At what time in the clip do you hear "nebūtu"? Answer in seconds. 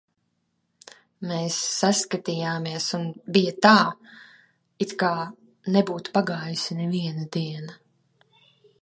5.79-6.19